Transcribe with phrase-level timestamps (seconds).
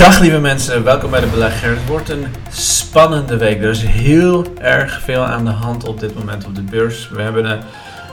[0.00, 1.70] Dag lieve mensen, welkom bij de Belegger.
[1.70, 3.62] Het wordt een spannende week.
[3.62, 7.08] Er is heel erg veel aan de hand op dit moment op de beurs.
[7.08, 7.60] We hebben, een,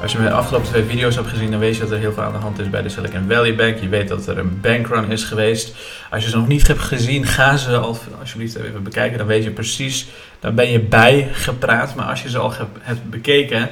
[0.01, 2.23] als je mijn afgelopen twee video's hebt gezien, dan weet je dat er heel veel
[2.23, 3.77] aan de hand is bij de Silicon Valley Bank.
[3.77, 5.75] Je weet dat er een bankrun is geweest.
[6.09, 9.17] Als je ze nog niet hebt gezien, ga ze al, alsjeblieft even bekijken.
[9.17, 10.07] Dan weet je precies,
[10.39, 11.95] dan ben je bijgepraat.
[11.95, 13.69] Maar als je ze al hebt bekeken,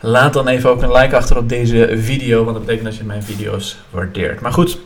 [0.00, 2.44] laat dan even ook een like achter op deze video.
[2.44, 4.40] Want dat betekent dat je mijn video's waardeert.
[4.40, 4.78] Maar goed,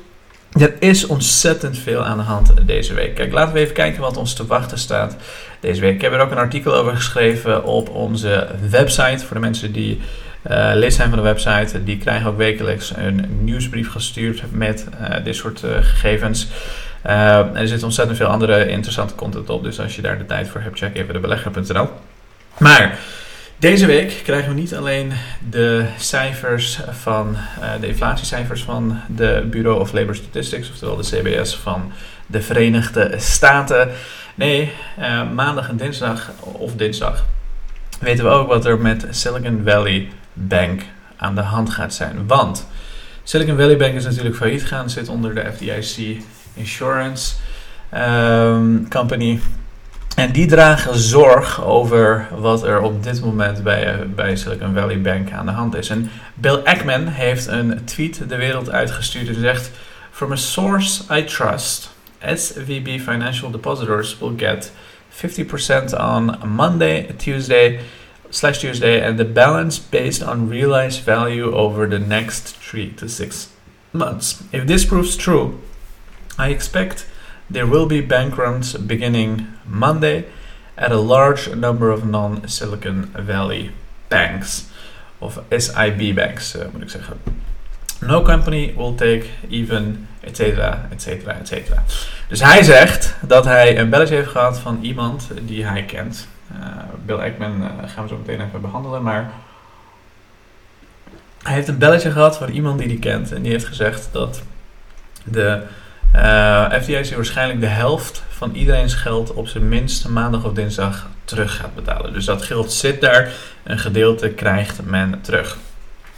[0.59, 3.15] er is ontzettend veel aan de hand deze week.
[3.15, 5.17] Kijk, laten we even kijken wat ons te wachten staat
[5.61, 5.95] deze week.
[5.95, 9.27] Ik heb er ook een artikel over geschreven op onze website.
[9.27, 10.01] Voor de mensen die
[10.51, 15.25] uh, lid zijn van de website, die krijgen ook wekelijks een nieuwsbrief gestuurd met uh,
[15.25, 16.49] dit soort uh, gegevens.
[17.03, 20.61] er zit ontzettend veel andere interessante content op, dus als je daar de tijd voor
[20.61, 21.89] hebt, check even de belegger.nl.
[22.59, 22.99] Maar
[23.59, 25.13] deze week krijgen we niet alleen
[25.51, 31.57] de cijfers van uh, de inflatiecijfers van de Bureau of Labor Statistics, oftewel de CBS
[31.57, 31.93] van
[32.27, 33.91] de Verenigde Staten.
[34.35, 37.25] Nee, uh, maandag en dinsdag of dinsdag
[38.01, 40.83] weten we ook wat er met Silicon Valley Bank
[41.17, 42.27] aan de hand gaat zijn.
[42.27, 42.67] Want
[43.23, 46.23] Silicon Valley Bank is natuurlijk failliet gegaan, zit onder de FDIC
[46.55, 47.35] Insurance
[47.95, 49.41] um, Company.
[50.15, 55.33] En die dragen zorg over wat er op dit moment bij, bij Silicon Valley Bank
[55.33, 55.89] aan de hand is.
[55.89, 59.71] En Bill Ackman heeft een tweet de wereld uitgestuurd en zegt:
[60.11, 61.91] From a source I trust,
[62.35, 64.73] SVB Financial Depositors will get
[65.11, 67.81] 50% on Monday, Tuesday,
[68.29, 73.49] slash Tuesday, and the balance based on realized value over the next three to six
[73.91, 74.43] months.
[74.51, 75.61] If this proves true,
[76.39, 77.07] I expect
[77.53, 80.25] There will be bank runs beginning Monday
[80.75, 83.71] at a large number of non-Silicon Valley
[84.09, 84.65] banks,
[85.19, 87.17] of SIB banks uh, moet ik zeggen.
[88.01, 91.83] No company will take even, et cetera, et cetera, et cetera.
[92.29, 96.29] Dus hij zegt dat hij een belletje heeft gehad van iemand die hij kent.
[96.53, 96.67] Uh,
[97.05, 99.31] Bill Ackman uh, gaan we zo meteen even behandelen, maar
[101.43, 104.43] hij heeft een belletje gehad van iemand die hij kent en die heeft gezegd dat
[105.25, 105.63] de
[106.15, 111.57] uh, eh, waarschijnlijk de helft van iedereen's geld op zijn minst maandag of dinsdag terug
[111.57, 112.13] gaat betalen.
[112.13, 113.33] Dus dat geld zit daar,
[113.63, 115.57] een gedeelte krijgt men terug.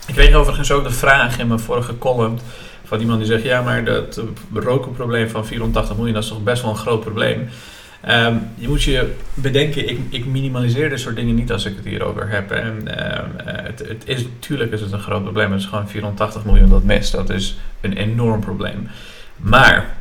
[0.07, 2.39] Ik kreeg overigens ook de vraag in mijn vorige column
[2.84, 6.63] van iemand die zegt: Ja, maar dat rokenprobleem van 84 miljoen, dat is toch best
[6.63, 7.49] wel een groot probleem.
[8.09, 11.84] Um, je moet je bedenken, ik, ik, minimaliseer dit soort dingen niet als ik het
[11.84, 12.51] hierover heb.
[12.51, 15.53] En, um, het, het, is, natuurlijk is het een groot probleem.
[15.53, 17.13] Het is gewoon 84 miljoen dat mist.
[17.13, 18.89] Dat is een enorm probleem.
[19.37, 19.97] Maar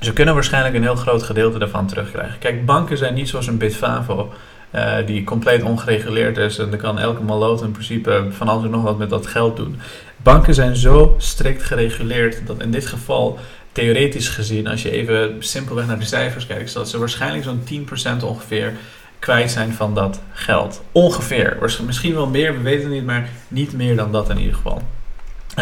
[0.00, 2.38] ze kunnen waarschijnlijk een heel groot gedeelte daarvan terugkrijgen.
[2.38, 4.32] Kijk, banken zijn niet zoals een Bitfavo.
[4.74, 8.70] Uh, die compleet ongereguleerd is en dan kan elke maloot in principe van alles en
[8.70, 9.80] nog wat met dat geld doen.
[10.16, 13.38] Banken zijn zo strikt gereguleerd dat in dit geval,
[13.72, 17.86] theoretisch gezien, als je even simpelweg naar de cijfers kijkt, dat ze waarschijnlijk zo'n
[18.20, 18.72] 10% ongeveer
[19.18, 20.82] kwijt zijn van dat geld.
[20.92, 21.58] Ongeveer.
[21.86, 24.82] Misschien wel meer, we weten het niet, maar niet meer dan dat in ieder geval.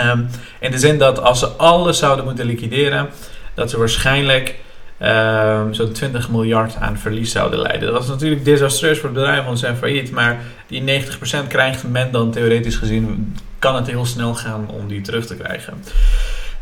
[0.07, 0.29] Um,
[0.61, 3.09] in de zin dat als ze alles zouden moeten liquideren,
[3.55, 4.55] dat ze waarschijnlijk
[5.03, 7.93] um, zo'n 20 miljard aan verlies zouden leiden.
[7.93, 10.11] Dat is natuurlijk desastreus voor het bedrijf, want ze zijn failliet.
[10.11, 15.01] Maar die 90% krijgt men dan theoretisch gezien, kan het heel snel gaan om die
[15.01, 15.83] terug te krijgen.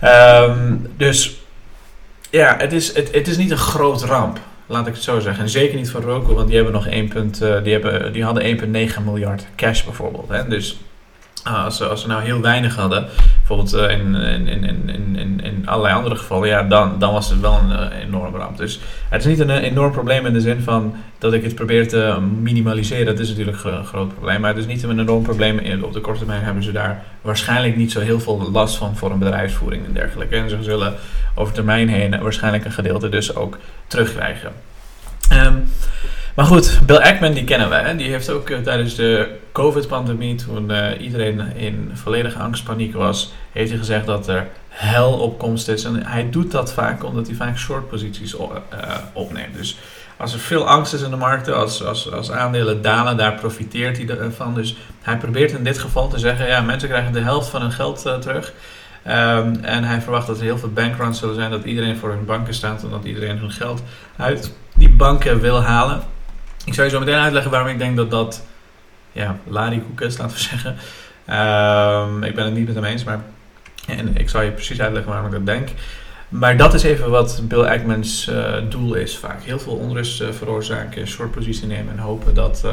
[0.04, 1.36] Um, dus
[2.30, 4.38] ja, het is, het, het is niet een groot ramp.
[4.66, 5.42] Laat ik het zo zeggen.
[5.42, 8.58] En zeker niet voor Roku, want die hebben nog 1, uh, die, hebben, die hadden
[8.90, 10.28] 1,9 miljard cash bijvoorbeeld.
[10.28, 10.48] Hè?
[10.48, 10.78] Dus
[11.46, 14.64] Ah, als, ze, als nou heel weinig hadden, bijvoorbeeld uh, in, in,
[15.16, 18.56] in, in, allerlei andere gevallen, ja, dan, dan was het wel een uh, enorme ramp.
[18.56, 21.88] Dus het is niet een enorm probleem in de zin van dat ik het probeer
[21.88, 23.06] te minimaliseren.
[23.06, 25.82] Dat is natuurlijk een groot probleem, maar het is niet een enorm probleem.
[25.82, 29.10] Op de korte termijn hebben ze daar waarschijnlijk niet zo heel veel last van voor
[29.10, 30.36] een bedrijfsvoering en dergelijke.
[30.36, 30.94] En ze zullen
[31.34, 34.52] over termijn heen waarschijnlijk een gedeelte dus ook terugkrijgen.
[35.32, 35.68] Um,
[36.36, 37.82] maar goed, Bill Ackman die kennen wij.
[37.82, 37.96] Hè?
[37.96, 43.70] Die heeft ook uh, tijdens de COVID-pandemie, toen uh, iedereen in volledige angstpaniek was, heeft
[43.70, 45.84] hij gezegd dat er hel op komst is.
[45.84, 48.48] En hij doet dat vaak omdat hij vaak short posities uh,
[49.12, 49.56] opneemt.
[49.56, 49.78] Dus
[50.16, 53.96] als er veel angst is in de markten, als, als, als aandelen dalen, daar profiteert
[53.96, 54.54] hij ervan.
[54.54, 57.72] Dus hij probeert in dit geval te zeggen, ja, mensen krijgen de helft van hun
[57.72, 58.52] geld terug.
[59.06, 62.24] Um, en hij verwacht dat er heel veel bankruns zullen zijn, dat iedereen voor hun
[62.24, 63.82] banken staat en dat iedereen hun geld
[64.16, 66.02] uit die banken wil halen.
[66.66, 68.42] Ik zou je zo meteen uitleggen waarom ik denk dat dat
[69.12, 70.70] ja, larikoek is, laten we zeggen.
[71.30, 73.20] Um, ik ben het niet met hem eens, maar
[73.86, 75.68] en ik zal je precies uitleggen waarom ik dat denk.
[76.28, 79.42] Maar dat is even wat Bill Ackmans uh, doel is vaak.
[79.42, 82.72] Heel veel onrust uh, veroorzaken, short positie nemen en hopen dat uh,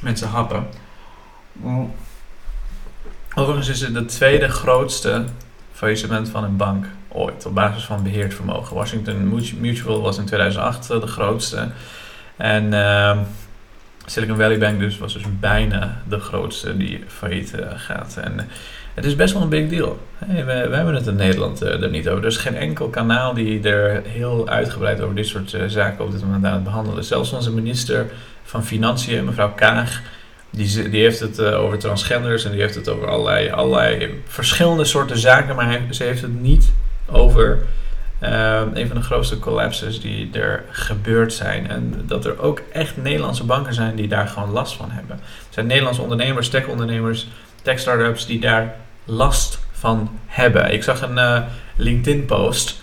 [0.00, 0.66] mensen happen.
[3.34, 5.24] Overigens is het de tweede grootste
[5.72, 8.76] faillissement van een bank ooit op basis van beheerd vermogen.
[8.76, 11.68] Washington Mutual was in 2008 de grootste.
[12.36, 13.18] En uh,
[14.06, 18.16] Silicon Valley Bank dus was dus bijna de grootste die failliet gaat.
[18.22, 18.48] En
[18.94, 19.98] het is best wel een big deal.
[20.18, 22.22] Hey, we, hebben het in Nederland uh, er niet over.
[22.22, 26.22] Er is geen enkel kanaal die er heel uitgebreid over dit soort zaken op dit
[26.22, 27.04] moment aan het behandelen.
[27.04, 28.06] Zelfs onze minister
[28.42, 30.00] van Financiën, mevrouw Kaag,
[30.50, 35.18] die, die heeft het over transgenders en die heeft het over allerlei, allerlei verschillende soorten
[35.18, 35.56] zaken.
[35.56, 36.72] Maar hij, ze heeft het niet
[37.06, 37.58] over
[38.74, 41.68] een van de grootste collapses die er gebeurd zijn.
[41.68, 45.16] En dat er ook echt Nederlandse banken zijn die daar gewoon last van hebben.
[45.16, 47.28] Er zijn Nederlandse ondernemers, tech-ondernemers,
[47.62, 48.74] tech-startups die daar
[49.04, 50.72] last van hebben.
[50.72, 51.40] Ik zag een uh,
[51.76, 52.82] LinkedIn-post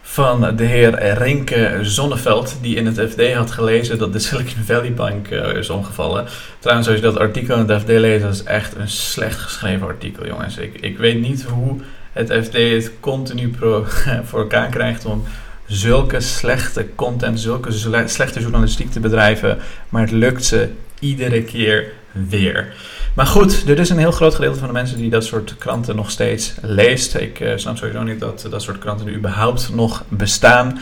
[0.00, 4.92] van de heer Renke Zonneveld, die in het FD had gelezen dat de Silicon Valley
[4.92, 6.26] Bank uh, is omgevallen.
[6.58, 9.86] Trouwens, als je dat artikel in het FD leest, dat is echt een slecht geschreven
[9.86, 10.56] artikel, jongens.
[10.56, 11.80] Ik weet niet hoe
[12.12, 13.84] het FD het continu pro,
[14.28, 15.24] voor elkaar krijgt om
[15.66, 17.72] zulke slechte content, zulke
[18.06, 20.68] slechte journalistiek te bedrijven, maar het lukt ze
[20.98, 22.74] iedere keer weer.
[23.14, 25.96] Maar goed, er is een heel groot gedeelte van de mensen die dat soort kranten
[25.96, 27.14] nog steeds leest.
[27.14, 30.78] Ik uh, snap sowieso niet dat dat soort kranten überhaupt nog bestaan.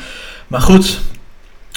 [0.47, 1.01] Maar goed,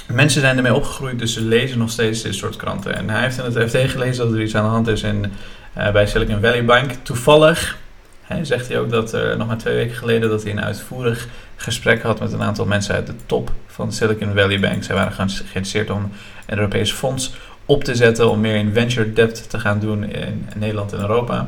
[0.07, 2.95] mensen zijn ermee opgegroeid, dus ze lezen nog steeds dit soort kranten.
[2.95, 5.31] En hij heeft in het FD gelezen dat er iets aan de hand is in,
[5.77, 6.91] uh, bij Silicon Valley Bank.
[7.03, 7.77] Toevallig
[8.23, 12.01] hè, zegt hij ook dat nog maar twee weken geleden dat hij een uitvoerig gesprek
[12.01, 14.83] had met een aantal mensen uit de top van Silicon Valley Bank.
[14.83, 16.11] Zij waren geïnteresseerd om
[16.45, 17.33] een Europees fonds
[17.65, 21.47] op te zetten om meer in venture debt te gaan doen in Nederland en Europa.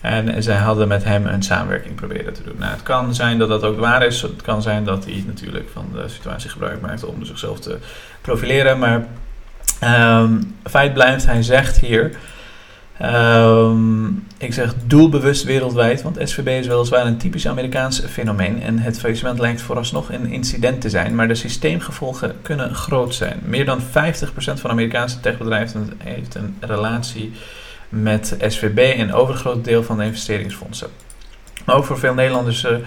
[0.00, 2.56] En zij hadden met hem een samenwerking proberen te doen.
[2.58, 4.22] Nou, het kan zijn dat dat ook waar is.
[4.22, 7.78] Het kan zijn dat hij natuurlijk van de situatie gebruik maakt om zichzelf te
[8.20, 8.78] profileren.
[8.78, 9.06] Maar
[10.20, 12.16] um, feit blijft, hij zegt hier
[13.02, 18.98] Um, ik zeg doelbewust wereldwijd, want SVB is weliswaar een typisch Amerikaans fenomeen en het
[18.98, 23.40] faillissement lijkt vooralsnog een incident te zijn, maar de systeemgevolgen kunnen groot zijn.
[23.44, 23.84] Meer dan 50%
[24.34, 27.32] van Amerikaanse techbedrijven heeft een relatie
[27.88, 30.88] met SVB en overgroot deel van de investeringsfondsen.
[31.64, 32.80] Maar ook voor veel Nederlandse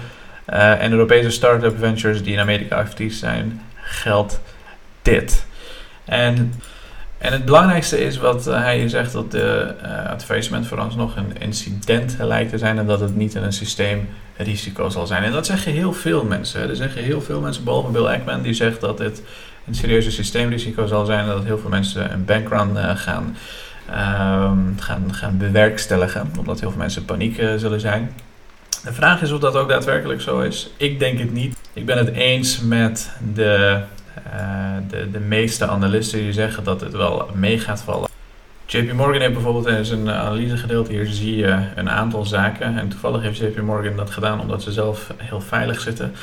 [0.49, 4.39] uh, en Europese start-up ventures die in Amerika actief zijn, geldt
[5.01, 5.45] dit.
[6.05, 6.53] En
[7.19, 11.37] en het belangrijkste is wat uh, hij zegt dat de, uh, het faillissement vooralsnog een
[11.39, 15.23] incident lijkt te zijn en dat het niet een systeemrisico zal zijn.
[15.23, 16.69] En dat zeggen heel veel mensen.
[16.69, 19.21] Er zeggen heel veel mensen, behalve Bill Ackman, die zegt dat het
[19.67, 23.35] een serieuze systeemrisico zal zijn en dat heel veel mensen een bankrun uh, gaan,
[23.89, 28.11] um, gaan, gaan bewerkstelligen, omdat heel veel mensen paniek zullen zijn.
[28.83, 30.69] De vraag is of dat ook daadwerkelijk zo is.
[30.77, 31.57] Ik denk het niet.
[31.73, 33.77] Ik ben het eens met de eh,
[34.87, 38.09] de, de meeste analisten die zeggen dat het wel mee gaat vallen.
[38.71, 42.77] JP Morgan heeft bijvoorbeeld in zijn analyse gedeeld, hier zie je een aantal zaken.
[42.77, 46.13] En toevallig heeft JP Morgan dat gedaan omdat ze zelf heel veilig zitten.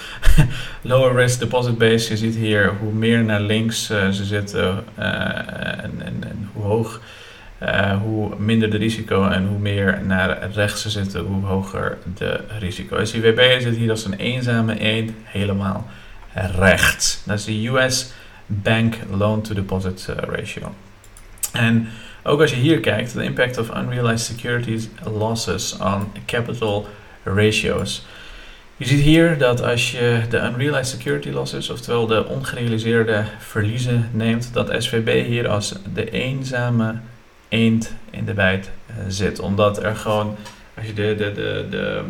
[0.83, 5.05] Lower risk deposit base, je ziet hier hoe meer naar links uh, ze zitten uh,
[5.05, 7.01] en, en, en, hoe hoog,
[8.03, 13.05] hoe minder de risico en hoe meer naar rechts ze zitten, hoe hoger de risico.
[13.05, 15.87] SIWB zit hier als een eenzame eend helemaal
[16.37, 17.23] rechts.
[17.25, 18.13] Dat is de US
[18.47, 20.75] Bank Loan to Deposit uh, Ratio.
[21.53, 21.89] En
[22.23, 26.87] ook als je hier kijkt, de impact of unrealized securities losses on capital
[27.25, 28.07] ratios.
[28.77, 34.51] Je ziet hier dat als je de unrealized security losses, oftewel de ongerealiseerde verliezen, neemt,
[34.53, 36.95] dat SVB hier als de eenzame
[37.49, 39.39] eend in de bijt uh, zit.
[39.39, 40.37] Omdat er gewoon,
[40.77, 42.03] als je de, de, de, de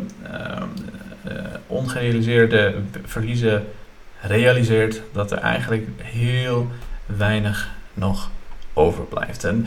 [1.29, 1.33] uh,
[1.67, 3.67] ongerealiseerde verliezen
[4.27, 6.71] realiseert dat er eigenlijk heel
[7.07, 8.31] weinig nog
[8.73, 9.45] overblijft.
[9.45, 9.67] En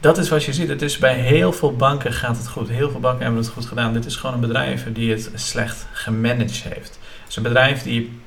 [0.00, 0.68] dat is wat je ziet.
[0.68, 2.68] Het is bij heel veel banken gaat het goed.
[2.68, 3.92] Heel veel banken hebben het goed gedaan.
[3.92, 6.98] Dit is gewoon een bedrijf die het slecht gemanaged heeft.
[7.20, 8.20] Het is een bedrijf die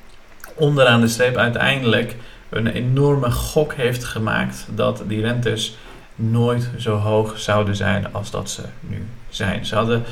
[0.54, 2.16] onderaan de streep uiteindelijk
[2.48, 5.76] een enorme gok heeft gemaakt dat die rentes
[6.14, 9.66] nooit zo hoog zouden zijn als dat ze nu zijn.
[9.66, 10.04] Ze hadden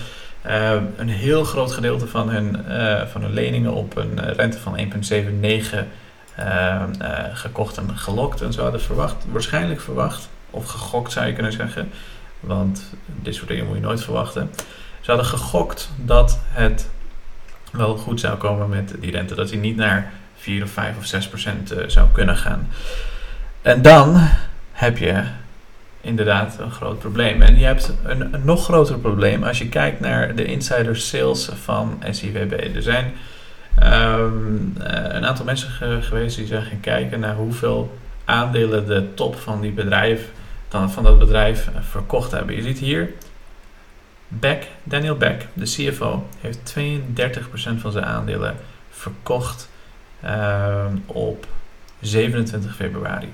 [0.46, 4.58] uh, een heel groot gedeelte van hun, uh, van hun leningen op een eh, rente
[4.58, 4.84] van 1,79
[6.38, 6.82] uh,
[7.32, 8.40] gekocht en gelokt.
[8.40, 11.90] En ze hadden verwacht, waarschijnlijk verwacht, of gegokt zou je kunnen zeggen,
[12.40, 14.50] want dit soort dingen moet je nooit verwachten.
[15.00, 16.90] Ze hadden gegokt dat het
[17.72, 21.04] wel goed zou komen met die rente, dat hij niet naar 4 of 5 of
[21.06, 22.68] 6 procent zou kunnen gaan.
[23.62, 24.28] En dan
[24.72, 25.24] heb je
[26.04, 27.42] inderdaad een groot probleem.
[27.42, 32.02] En je hebt een, nog groter probleem als je kijkt naar de insider sales van
[32.11, 32.75] SIVB.
[32.75, 33.12] Er zijn
[33.82, 39.61] um, een aantal mensen geweest die zijn gaan kijken naar hoeveel aandelen de top van,
[39.61, 40.30] die bedrijf,
[40.68, 42.56] van dat bedrijf eh, verkocht hebben.
[42.56, 43.11] Je ziet hier,
[44.28, 48.56] Beck, Daniel Beck, de CFO, heeft 32% van zijn aandelen
[48.90, 49.68] verkocht
[50.20, 51.46] ehm, op
[52.00, 53.32] 27 februari.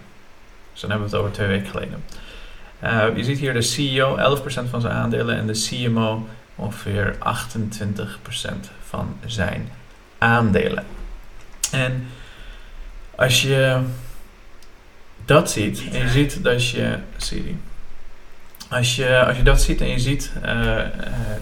[0.72, 2.04] Dus dan hebben we het over twee weken geleden.
[2.84, 7.18] Uh, je ziet hier de CEO 11% van zijn aandelen en de CMO ongeveer 28%
[8.88, 9.68] van zijn
[10.18, 10.84] aandelen.
[11.70, 12.06] En
[13.14, 13.80] als je
[15.24, 16.98] dat ziet en je ziet dat je.
[18.68, 20.84] Als je, als je dat ziet en je ziet uh, uh,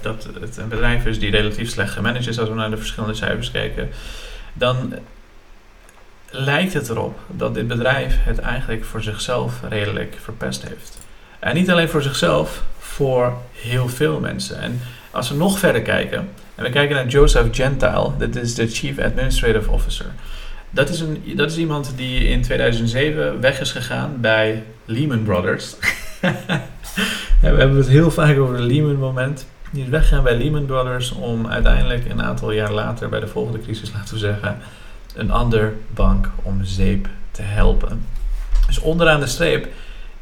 [0.02, 3.14] dat het een bedrijf is die relatief slecht gemanaged is als we naar de verschillende
[3.14, 3.88] cijfers kijken,
[4.52, 4.94] dan
[6.30, 10.98] lijkt het erop dat dit bedrijf het eigenlijk voor zichzelf redelijk verpest heeft.
[11.38, 14.60] En niet alleen voor zichzelf, voor heel veel mensen.
[14.60, 14.80] En
[15.10, 18.98] als we nog verder kijken, en we kijken naar Joseph Gentile, dat is de Chief
[18.98, 20.06] Administrative Officer.
[20.70, 25.74] Dat is, een, dat is iemand die in 2007 weg is gegaan bij Lehman Brothers.
[27.40, 29.46] we hebben het heel vaak over de Lehman moment.
[29.70, 33.60] Die is weggegaan bij Lehman Brothers om uiteindelijk een aantal jaar later, bij de volgende
[33.60, 34.58] crisis laten we zeggen,
[35.14, 38.06] een ander bank om zeep te helpen.
[38.66, 39.68] Dus onderaan de streep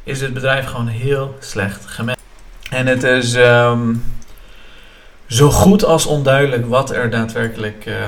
[0.07, 2.23] is het bedrijf gewoon heel slecht gemanaged.
[2.69, 3.95] En het is ehm,
[5.25, 8.07] zo goed als onduidelijk wat er daadwerkelijk uh,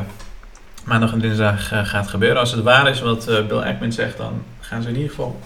[0.83, 2.39] maandag en dinsdag uh, gaat gebeuren.
[2.39, 5.39] Als het waar is wat uh, Bill Ackman zegt, dan gaan ze in ieder geval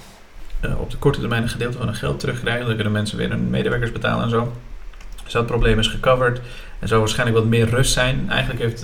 [0.77, 2.65] op de korte termijn een gedeelte van hun geld terugkrijgen.
[2.65, 4.53] Dan kunnen mensen weer hun medewerkers betalen en zo.
[5.23, 6.41] Dus dat probleem is gecoverd.
[6.79, 8.25] Er zal waarschijnlijk wat meer rust zijn.
[8.29, 8.81] Eigenlijk heeft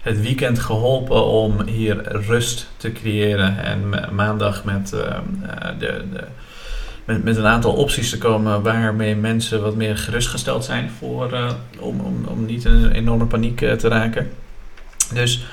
[0.00, 3.58] het weekend geholpen om hier rust te creëren.
[3.64, 5.24] En maandag met ehm,
[5.78, 6.24] de, de
[7.04, 12.00] met, een aantal opties te komen waarmee mensen wat meer gerustgesteld zijn voor, uh, om,
[12.00, 14.30] om, om niet in een enorme paniek uh, te raken.
[15.12, 15.44] Dus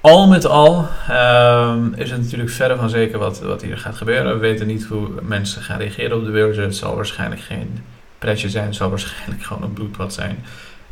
[0.00, 4.32] al met al um, is het natuurlijk verder van zeker wat, wat hier gaat gebeuren.
[4.32, 6.56] We weten niet hoe mensen gaan reageren op de beurs.
[6.56, 7.84] Het zal waarschijnlijk geen
[8.18, 10.44] pretje zijn, het zal waarschijnlijk gewoon een bloedbad zijn.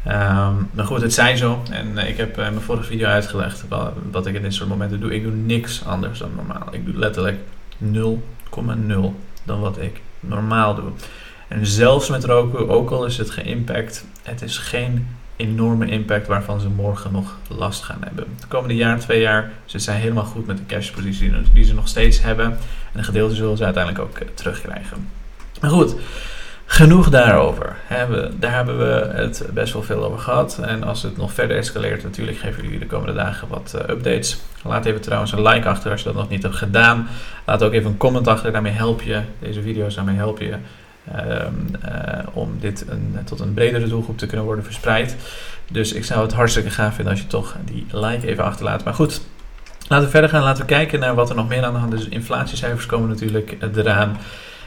[0.06, 1.62] Um, maar goed, het zijn zo.
[1.70, 4.68] En uh, ik heb in mijn vorige video uitgelegd wat, wat, ik in dit soort
[4.68, 5.14] momenten doe.
[5.14, 6.68] Ik doe niks anders dan normaal.
[6.70, 7.38] Ik doe letterlijk
[7.92, 8.00] 0,0
[9.44, 10.90] dan wat ik normaal doe.
[11.48, 16.60] En zelfs met roken, ook al is het geïmpact, het is geen enorme impact waarvan
[16.60, 18.26] ze morgen nog last gaan hebben.
[18.40, 21.88] De komende jaar, twee jaar, ze zijn helemaal goed met de cashpositie die ze nog
[21.88, 22.44] steeds hebben.
[22.44, 22.58] En
[22.92, 25.08] een gedeelte zullen ze uiteindelijk ook eh, terugkrijgen.
[25.60, 25.94] Maar goed,
[26.66, 27.76] genoeg daarover.
[28.38, 30.58] Daar hebben we het best wel veel over gehad.
[30.62, 34.40] En als het nog verder escaleert, natuurlijk geven jullie de komende dagen wat uh, updates.
[34.62, 37.08] Laat even trouwens een like achter als je dat nog niet hebt gedaan.
[37.44, 39.20] Laat ook even een comment achter, daarmee help je.
[39.38, 40.54] Deze video's, daarmee help je.
[41.16, 45.16] Um, uh, om dit een, tot een bredere doelgroep te kunnen worden verspreid.
[45.70, 48.84] Dus ik zou het hartstikke gaaf vinden als je toch die like even achterlaat.
[48.84, 49.20] Maar goed,
[49.88, 50.42] laten we verder gaan.
[50.42, 52.08] Laten we kijken naar wat er nog meer aan de hand is.
[52.08, 54.16] Inflatiecijfers komen natuurlijk eraan.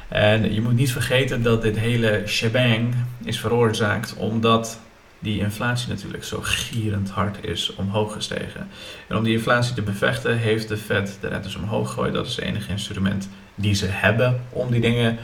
[0.07, 4.79] En je moet niet vergeten dat dit hele shebang is veroorzaakt omdat
[5.19, 8.67] die inflatie natuurlijk zo gierend hard is omhoog gestegen.
[9.07, 12.13] En om die inflatie te bevechten heeft de Fed de rentes omhoog gegooid.
[12.13, 15.17] Dat is het enige instrument die ze hebben om die dingen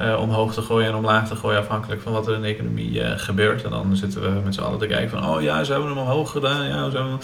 [0.00, 2.90] uh, omhoog te gooien en omlaag te gooien, afhankelijk van wat er in de economie
[2.90, 3.64] uh, gebeurt.
[3.64, 5.98] En dan zitten we met z'n allen te kijken van, oh ja, ze hebben hem
[5.98, 6.66] omhoog gedaan.
[6.66, 7.16] Ja, ze,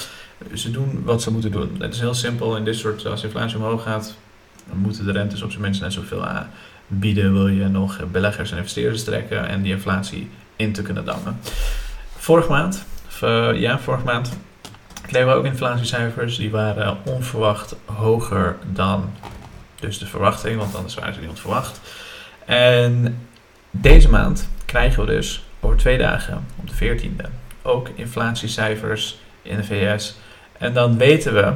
[0.55, 1.77] ze doen wat ze moeten doen.
[1.79, 4.17] Het is heel simpel in dit soort, als inflatie omhoog gaat,
[4.69, 6.51] dan moeten de rentes op zijn minst net zoveel aan
[6.87, 11.39] bieden, wil je nog beleggers en investeerders trekken en die inflatie in te kunnen dammen.
[12.17, 12.87] Vorige maand,
[13.25, 14.37] uh, ja, vorige maand
[15.03, 16.37] kregen we ook inflatiecijfers.
[16.37, 19.11] Die waren onverwacht hoger dan
[19.81, 21.81] dus de verwachting, want anders waren ze niet verwacht.
[22.45, 23.19] En
[23.71, 27.27] deze maand krijgen we dus over twee dagen, op de 14e,
[27.63, 30.17] ook inflatiecijfers in de VS.
[30.59, 31.53] En dan weten we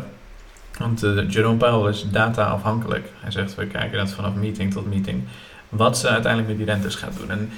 [0.80, 3.08] want uh, Jerome Powell is data afhankelijk.
[3.20, 5.22] Hij zegt we kijken dat vanaf meeting tot meeting.
[5.68, 7.30] Wat ze uiteindelijk met die rentes gaat doen.
[7.30, 7.50] En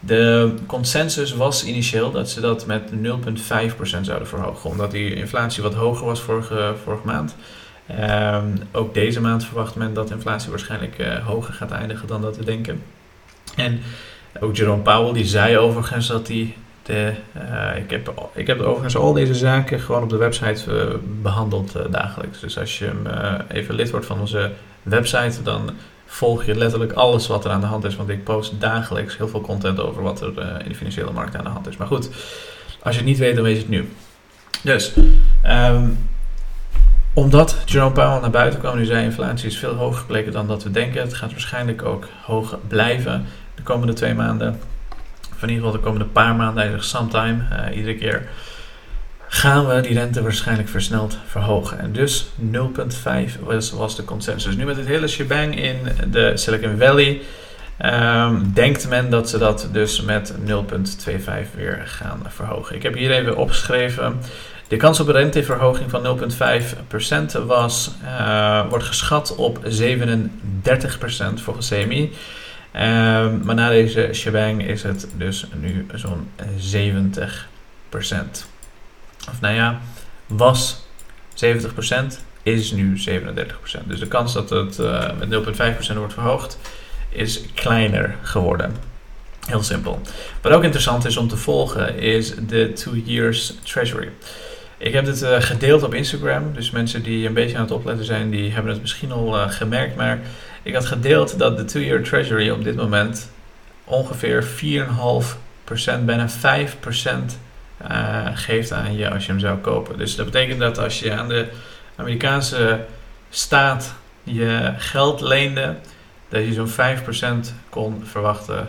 [0.00, 4.70] de consensus was initieel dat ze dat met 0,5% zouden verhogen.
[4.70, 7.34] Omdat die inflatie wat hoger was vorige, vorige maand.
[7.90, 12.36] Um, ook deze maand verwacht men dat inflatie waarschijnlijk uh, hoger gaat eindigen dan dat
[12.36, 12.82] we denken.
[13.56, 13.80] En
[14.40, 16.54] ook Jerome Powell die zei overigens dat hij
[16.84, 20.94] de, uh, ik, heb, ik heb overigens al deze zaken gewoon op de website uh,
[21.22, 22.40] behandeld uh, dagelijks.
[22.40, 22.90] Dus als je
[23.48, 24.50] even lid wordt van onze
[24.82, 25.70] website, dan
[26.06, 27.96] volg je letterlijk alles wat er aan de hand is.
[27.96, 31.44] Want ik post dagelijks heel veel content over wat er in de financiële markt aan
[31.44, 31.76] de hand is.
[31.76, 32.08] Maar goed,
[32.82, 33.88] als je het niet weet, dan weet je het nu.
[34.62, 34.92] Dus,
[35.46, 35.98] um,
[37.14, 40.62] omdat Jerome Powell naar buiten kwam, nu zei inflatie is veel hoger gebleken dan dat
[40.62, 41.00] we denken.
[41.00, 44.60] Het gaat waarschijnlijk ook hoog blijven de komende twee maanden
[45.42, 48.28] in ieder geval de komende paar maanden, eigenlijk sometime, uh, iedere keer,
[49.28, 51.78] gaan we die rente waarschijnlijk versneld verhogen.
[51.78, 54.56] En dus 0,5 was, was de consensus.
[54.56, 55.76] Nu met het hele shebang in
[56.10, 57.20] de Silicon Valley
[57.84, 60.48] um, denkt men dat ze dat dus met 0,25
[61.56, 62.76] weer gaan verhogen.
[62.76, 64.20] Ik heb hier even opgeschreven
[64.68, 66.18] De kans op een renteverhoging van
[67.38, 69.68] 0,5% was, uh, wordt geschat op 37%
[71.34, 72.12] volgens CMI.
[72.76, 72.80] Uh,
[73.42, 77.18] maar na deze shebang is het dus nu zo'n 70%.
[79.28, 79.80] Of nou ja,
[80.26, 80.86] was
[81.34, 81.36] 70%,
[82.42, 83.86] is nu 37%.
[83.86, 85.58] Dus de kans dat het uh, met
[85.92, 86.58] 0,5% wordt verhoogd
[87.08, 88.76] is kleiner geworden.
[89.46, 90.00] Heel simpel.
[90.40, 94.08] Wat ook interessant is om te volgen is de 2 years treasury.
[94.84, 98.04] Ik heb dit uh, gedeeld op Instagram, dus mensen die een beetje aan het opletten
[98.04, 99.96] zijn, die hebben het misschien al uh, gemerkt.
[99.96, 100.18] Maar
[100.62, 103.30] ik had gedeeld dat de 2 year treasury op dit moment
[103.84, 106.32] ongeveer 4,5%, bijna 5%
[107.90, 109.98] uh, geeft aan je als je hem zou kopen.
[109.98, 111.46] Dus dat betekent dat als je aan de
[111.96, 112.84] Amerikaanse
[113.30, 115.76] staat je geld leende,
[116.28, 118.68] dat je zo'n 5% kon verwachten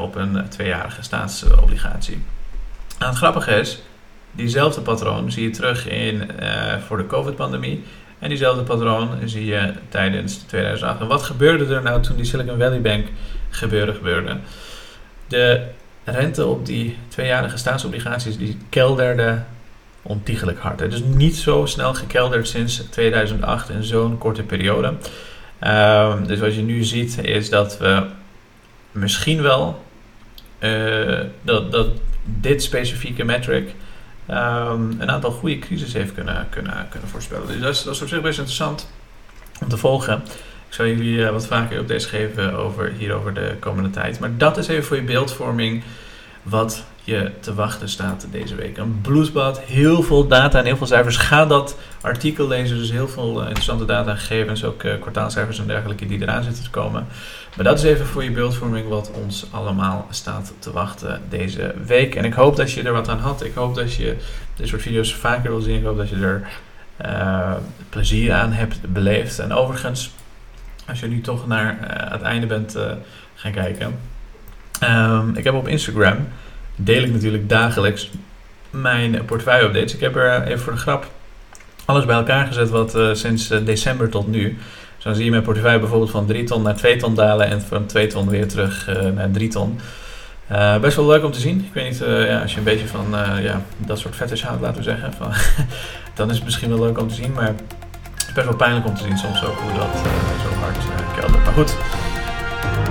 [0.00, 2.22] op een tweejarige staatsobligatie.
[2.98, 3.82] En het grappige is,
[4.32, 7.82] diezelfde patroon zie je terug in, uh, voor de COVID-pandemie.
[8.18, 11.00] En diezelfde patroon zie je tijdens 2008.
[11.00, 13.06] En wat gebeurde er nou toen die Silicon Valley Bank
[13.50, 14.36] gebeurde?
[15.26, 15.62] De
[16.04, 19.42] rente op die tweejarige staatsobligaties die kelderde
[20.02, 20.80] ontiegelijk hard.
[20.80, 24.94] Het is niet zo snel gekelderd sinds 2008 in zo'n korte periode.
[25.62, 28.06] Uh, dus wat je nu ziet is dat we
[28.92, 29.84] misschien wel
[30.60, 31.88] uh, dat, dat
[32.24, 33.74] dit specifieke metric
[34.30, 37.46] um, een aantal goede crisis heeft kunnen, kunnen, kunnen voorspellen.
[37.46, 38.88] Dus dat is, dat is op zich best interessant
[39.62, 40.22] om te volgen.
[40.68, 44.20] Ik zal jullie uh, wat vaker updates geven over, hier over de komende tijd.
[44.20, 45.82] Maar dat is even voor je beeldvorming
[46.42, 48.76] wat je te wachten staat deze week.
[48.76, 51.16] Een bloedbad, heel veel data en heel veel cijfers.
[51.16, 55.58] Ga dat artikel lezen, dus heel veel uh, interessante data en gegevens, ook uh, kwartaalcijfers
[55.58, 57.06] en dergelijke die eraan zitten te komen.
[57.56, 62.14] Maar dat is even voor je beeldvorming wat ons allemaal staat te wachten deze week.
[62.14, 63.44] En ik hoop dat je er wat aan had.
[63.44, 64.16] Ik hoop dat je
[64.56, 65.76] dit soort video's vaker wil zien.
[65.76, 66.48] Ik hoop dat je er
[67.04, 67.52] uh,
[67.88, 69.38] plezier aan hebt beleefd.
[69.38, 70.10] En overigens,
[70.88, 71.76] als je nu toch naar
[72.10, 72.76] het einde bent
[73.34, 73.98] gaan kijken.
[74.82, 76.16] Um, ik heb op Instagram
[76.76, 78.10] deel ik natuurlijk dagelijks
[78.70, 79.94] mijn portefeuille updates.
[79.94, 81.06] Ik heb er even voor de grap
[81.84, 84.58] alles bij elkaar gezet wat uh, sinds uh, december tot nu.
[84.94, 87.62] Dus dan zie je mijn portefeuille bijvoorbeeld van 3 ton naar 2 ton dalen en
[87.62, 89.80] van 2 ton weer terug naar 3 ton.
[90.80, 91.64] best wel leuk om te zien.
[91.64, 93.06] Ik weet niet, ja, als je een beetje van
[93.42, 95.32] ja, dat soort fetish houdt, laten we zeggen, van,
[96.14, 97.32] dan is het misschien wel leuk om te zien.
[97.32, 99.96] Maar het is best wel pijnlijk om te zien soms ook hoe dat
[100.42, 100.76] zo hard
[101.20, 101.44] keldert.
[101.44, 101.76] Maar goed,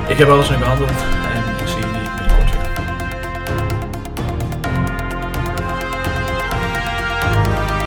[0.07, 0.89] ik heb alles nu behandeld
[1.33, 1.58] en